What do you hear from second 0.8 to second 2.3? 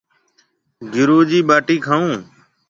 گُرو جِي ٻاٽِي کائون۔